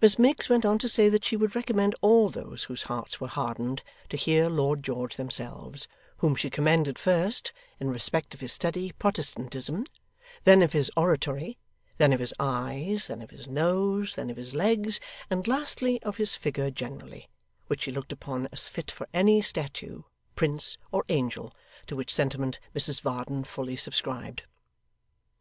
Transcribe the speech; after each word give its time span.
Miss 0.00 0.20
Miggs 0.20 0.48
went 0.48 0.64
on 0.64 0.78
to 0.78 0.88
say 0.88 1.08
that 1.08 1.24
she 1.24 1.36
would 1.36 1.56
recommend 1.56 1.96
all 2.00 2.30
those 2.30 2.62
whose 2.62 2.84
hearts 2.84 3.20
were 3.20 3.26
hardened 3.26 3.82
to 4.08 4.16
hear 4.16 4.48
Lord 4.48 4.84
George 4.84 5.16
themselves, 5.16 5.88
whom 6.18 6.36
she 6.36 6.48
commended 6.48 6.96
first, 6.96 7.52
in 7.80 7.90
respect 7.90 8.34
of 8.34 8.40
his 8.40 8.52
steady 8.52 8.92
Protestantism, 8.92 9.84
then 10.44 10.62
of 10.62 10.74
his 10.74 10.92
oratory, 10.96 11.58
then 11.98 12.12
of 12.12 12.20
his 12.20 12.32
eyes, 12.38 13.08
then 13.08 13.20
of 13.20 13.30
his 13.30 13.48
nose, 13.48 14.14
then 14.14 14.30
of 14.30 14.36
his 14.36 14.54
legs, 14.54 15.00
and 15.28 15.48
lastly 15.48 16.00
of 16.04 16.18
his 16.18 16.36
figure 16.36 16.70
generally, 16.70 17.28
which 17.66 17.82
she 17.82 17.90
looked 17.90 18.12
upon 18.12 18.46
as 18.52 18.68
fit 18.68 18.92
for 18.92 19.08
any 19.12 19.42
statue, 19.42 20.04
prince, 20.36 20.78
or 20.92 21.04
angel, 21.08 21.52
to 21.88 21.96
which 21.96 22.14
sentiment 22.14 22.60
Mrs 22.76 23.00
Varden 23.00 23.42
fully 23.42 23.74
subscribed. 23.74 24.44